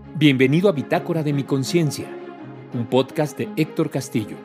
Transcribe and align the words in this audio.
Bienvenido 0.00 0.68
a 0.68 0.72
Bitácora 0.72 1.22
de 1.22 1.32
mi 1.32 1.44
Conciencia, 1.44 2.06
un 2.74 2.86
podcast 2.86 3.38
de 3.38 3.48
Héctor 3.56 3.90
Castillo. 3.90 4.36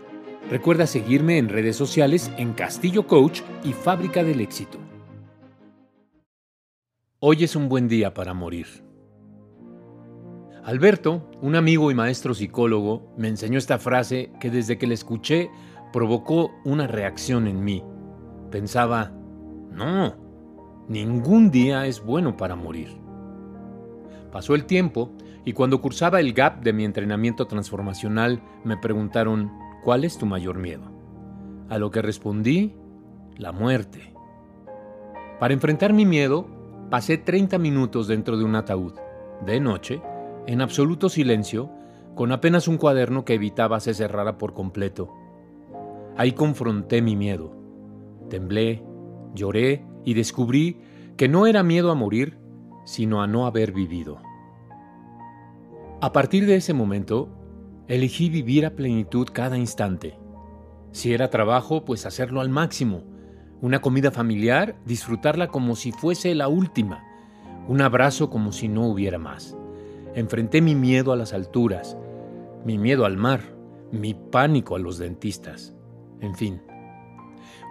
Recuerda 0.50 0.88
seguirme 0.88 1.38
en 1.38 1.50
redes 1.50 1.75
sociales 1.75 2.32
en 2.38 2.54
Castillo 2.54 3.08
Coach 3.08 3.42
y 3.64 3.74
Fábrica 3.74 4.24
del 4.24 4.42
Éxito. 4.42 4.78
Hoy 7.20 7.44
es 7.44 7.56
un 7.56 7.68
buen 7.70 7.88
día 7.88 8.14
para 8.14 8.34
morir. 8.34 8.68
Alberto, 10.64 11.30
un 11.41 11.56
amigo 11.56 11.92
y 11.92 11.96
maestro 11.96 12.34
psicólogo, 12.34 13.14
me 13.18 13.28
enseñó 13.28 13.58
esta 13.58 13.78
frase 13.78 14.32
que 14.40 14.50
desde 14.50 14.78
que 14.78 14.88
la 14.88 14.94
escuché 14.94 15.50
provocó 15.92 16.52
una 16.64 16.88
reacción 16.88 17.48
en 17.48 17.64
mí. 17.64 17.84
Pensaba, 18.50 19.12
no, 19.72 20.16
ningún 20.88 21.52
día 21.52 21.86
es 21.86 22.04
bueno 22.04 22.38
para 22.38 22.56
morir. 22.56 23.05
Pasó 24.36 24.54
el 24.54 24.66
tiempo 24.66 25.14
y 25.46 25.54
cuando 25.54 25.80
cursaba 25.80 26.20
el 26.20 26.34
gap 26.34 26.62
de 26.62 26.74
mi 26.74 26.84
entrenamiento 26.84 27.48
transformacional 27.48 28.42
me 28.66 28.76
preguntaron, 28.76 29.50
¿cuál 29.82 30.04
es 30.04 30.18
tu 30.18 30.26
mayor 30.26 30.57
miedo? 30.57 30.92
A 31.70 31.78
lo 31.78 31.89
que 31.89 32.02
respondí, 32.02 32.76
la 33.38 33.53
muerte. 33.53 34.13
Para 35.40 35.53
enfrentar 35.53 35.93
mi 35.93 36.05
miedo, 36.05 36.49
pasé 36.90 37.17
30 37.17 37.57
minutos 37.59 38.09
dentro 38.09 38.35
de 38.35 38.43
un 38.43 38.55
ataúd, 38.55 38.95
de 39.45 39.62
noche, 39.62 40.02
en 40.48 40.59
absoluto 40.59 41.07
silencio, 41.07 41.71
con 42.13 42.34
apenas 42.34 42.67
un 42.67 42.76
cuaderno 42.76 43.23
que 43.23 43.35
evitaba 43.35 43.79
se 43.79 43.93
cerrara 43.93 44.38
por 44.38 44.54
completo. 44.54 45.13
Ahí 46.17 46.34
confronté 46.34 47.02
mi 47.02 47.15
miedo. 47.15 47.55
Temblé, 48.29 48.84
lloré 49.34 49.85
y 50.04 50.13
descubrí 50.13 50.81
que 51.15 51.29
no 51.29 51.48
era 51.48 51.63
miedo 51.63 51.90
a 51.90 51.95
morir, 51.95 52.38
sino 52.85 53.21
a 53.21 53.27
no 53.27 53.45
haber 53.45 53.73
vivido. 53.73 54.21
A 56.02 56.13
partir 56.13 56.45
de 56.45 56.55
ese 56.55 56.73
momento, 56.73 57.30
elegí 57.88 58.29
vivir 58.29 58.65
a 58.65 58.76
plenitud 58.76 59.27
cada 59.34 59.57
instante. 59.57 60.18
Si 60.91 61.13
era 61.13 61.29
trabajo, 61.29 61.84
pues 61.84 62.05
hacerlo 62.05 62.40
al 62.40 62.49
máximo. 62.49 63.04
Una 63.62 63.82
comida 63.82 64.12
familiar, 64.12 64.78
disfrutarla 64.86 65.48
como 65.48 65.76
si 65.76 65.92
fuese 65.92 66.34
la 66.36 66.48
última. 66.48 67.04
Un 67.68 67.82
abrazo 67.82 68.30
como 68.30 68.52
si 68.52 68.68
no 68.68 68.86
hubiera 68.86 69.18
más. 69.18 69.58
Enfrenté 70.14 70.62
mi 70.62 70.76
miedo 70.76 71.12
a 71.12 71.16
las 71.16 71.34
alturas, 71.34 71.98
mi 72.64 72.78
miedo 72.78 73.06
al 73.06 73.18
mar, 73.18 73.42
mi 73.92 74.14
pánico 74.14 74.76
a 74.76 74.80
los 74.80 74.98
dentistas. 74.98 75.76
En 76.22 76.36
fin. 76.36 76.62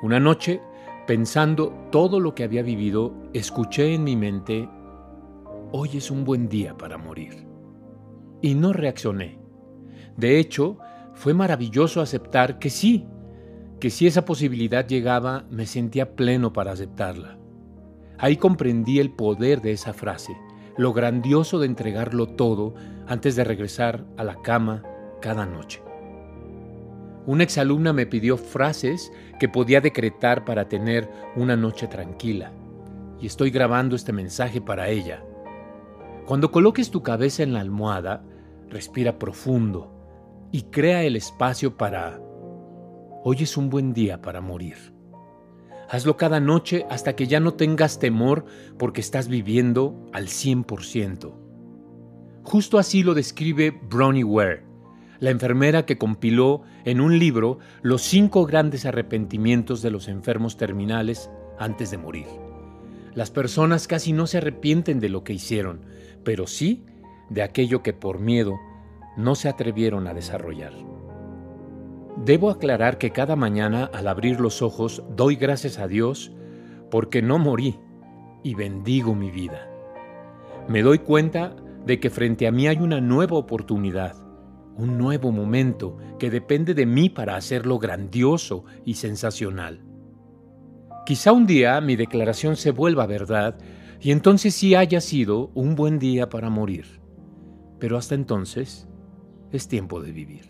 Una 0.02 0.20
noche, 0.20 0.60
pensando 1.06 1.72
todo 1.90 2.20
lo 2.20 2.34
que 2.34 2.44
había 2.44 2.62
vivido, 2.62 3.14
escuché 3.32 3.94
en 3.94 4.04
mi 4.04 4.16
mente, 4.16 4.68
hoy 5.76 5.90
es 5.96 6.12
un 6.12 6.24
buen 6.24 6.48
día 6.48 6.78
para 6.78 6.98
morir. 6.98 7.48
Y 8.40 8.54
no 8.54 8.72
reaccioné. 8.72 9.40
De 10.16 10.38
hecho, 10.38 10.78
fue 11.14 11.34
maravilloso 11.34 12.00
aceptar 12.00 12.60
que 12.60 12.70
sí, 12.70 13.08
que 13.80 13.90
si 13.90 14.06
esa 14.06 14.24
posibilidad 14.24 14.86
llegaba, 14.86 15.46
me 15.50 15.66
sentía 15.66 16.14
pleno 16.14 16.52
para 16.52 16.70
aceptarla. 16.70 17.38
Ahí 18.18 18.36
comprendí 18.36 19.00
el 19.00 19.10
poder 19.10 19.62
de 19.62 19.72
esa 19.72 19.92
frase, 19.92 20.36
lo 20.76 20.92
grandioso 20.92 21.58
de 21.58 21.66
entregarlo 21.66 22.28
todo 22.28 22.76
antes 23.08 23.34
de 23.34 23.42
regresar 23.42 24.04
a 24.16 24.22
la 24.22 24.42
cama 24.42 24.84
cada 25.20 25.44
noche. 25.44 25.82
Una 27.26 27.42
exalumna 27.42 27.92
me 27.92 28.06
pidió 28.06 28.36
frases 28.36 29.10
que 29.40 29.48
podía 29.48 29.80
decretar 29.80 30.44
para 30.44 30.68
tener 30.68 31.10
una 31.34 31.56
noche 31.56 31.88
tranquila, 31.88 32.52
y 33.20 33.26
estoy 33.26 33.50
grabando 33.50 33.96
este 33.96 34.12
mensaje 34.12 34.60
para 34.60 34.88
ella. 34.88 35.24
Cuando 36.26 36.50
coloques 36.50 36.90
tu 36.90 37.02
cabeza 37.02 37.42
en 37.42 37.52
la 37.52 37.60
almohada, 37.60 38.24
respira 38.70 39.18
profundo 39.18 40.48
y 40.52 40.62
crea 40.62 41.02
el 41.02 41.16
espacio 41.16 41.76
para... 41.76 42.18
Hoy 43.24 43.38
es 43.40 43.58
un 43.58 43.68
buen 43.68 43.92
día 43.92 44.22
para 44.22 44.40
morir. 44.40 44.94
Hazlo 45.90 46.16
cada 46.16 46.40
noche 46.40 46.86
hasta 46.88 47.14
que 47.14 47.26
ya 47.26 47.40
no 47.40 47.54
tengas 47.54 47.98
temor 47.98 48.46
porque 48.78 49.02
estás 49.02 49.28
viviendo 49.28 50.08
al 50.14 50.28
100%. 50.28 51.34
Justo 52.42 52.78
así 52.78 53.02
lo 53.02 53.12
describe 53.12 53.70
Bronnie 53.70 54.24
Ware, 54.24 54.64
la 55.20 55.30
enfermera 55.30 55.84
que 55.84 55.98
compiló 55.98 56.62
en 56.86 57.02
un 57.02 57.18
libro 57.18 57.58
los 57.82 58.00
cinco 58.00 58.46
grandes 58.46 58.86
arrepentimientos 58.86 59.82
de 59.82 59.90
los 59.90 60.08
enfermos 60.08 60.56
terminales 60.56 61.30
antes 61.58 61.90
de 61.90 61.98
morir. 61.98 62.26
Las 63.14 63.30
personas 63.30 63.86
casi 63.86 64.12
no 64.12 64.26
se 64.26 64.38
arrepienten 64.38 64.98
de 64.98 65.08
lo 65.08 65.22
que 65.22 65.32
hicieron, 65.32 65.82
pero 66.24 66.46
sí 66.46 66.84
de 67.30 67.42
aquello 67.42 67.82
que 67.82 67.92
por 67.92 68.18
miedo 68.18 68.58
no 69.16 69.34
se 69.34 69.48
atrevieron 69.48 70.06
a 70.08 70.14
desarrollar. 70.14 70.72
Debo 72.24 72.50
aclarar 72.50 72.98
que 72.98 73.10
cada 73.10 73.36
mañana 73.36 73.90
al 73.92 74.08
abrir 74.08 74.40
los 74.40 74.62
ojos 74.62 75.02
doy 75.16 75.36
gracias 75.36 75.78
a 75.78 75.88
Dios 75.88 76.32
porque 76.90 77.22
no 77.22 77.38
morí 77.38 77.78
y 78.42 78.54
bendigo 78.54 79.14
mi 79.14 79.30
vida. 79.30 79.68
Me 80.68 80.82
doy 80.82 80.98
cuenta 80.98 81.54
de 81.84 82.00
que 82.00 82.10
frente 82.10 82.46
a 82.46 82.52
mí 82.52 82.66
hay 82.66 82.78
una 82.78 83.00
nueva 83.00 83.36
oportunidad, 83.36 84.16
un 84.76 84.96
nuevo 84.98 85.30
momento 85.30 85.98
que 86.18 86.30
depende 86.30 86.74
de 86.74 86.86
mí 86.86 87.10
para 87.10 87.36
hacerlo 87.36 87.78
grandioso 87.78 88.64
y 88.84 88.94
sensacional. 88.94 89.83
Quizá 91.04 91.32
un 91.32 91.46
día 91.46 91.78
mi 91.82 91.96
declaración 91.96 92.56
se 92.56 92.70
vuelva 92.70 93.06
verdad 93.06 93.58
y 94.00 94.10
entonces 94.10 94.54
sí 94.54 94.74
haya 94.74 95.02
sido 95.02 95.50
un 95.54 95.74
buen 95.74 95.98
día 95.98 96.30
para 96.30 96.48
morir. 96.48 97.00
Pero 97.78 97.98
hasta 97.98 98.14
entonces 98.14 98.88
es 99.52 99.68
tiempo 99.68 100.00
de 100.00 100.12
vivir. 100.12 100.46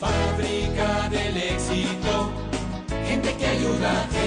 Fábrica 0.00 1.08
del 1.08 1.36
éxito, 1.36 2.30
gente 3.06 3.32
que 3.38 3.46
ayuda 3.46 4.25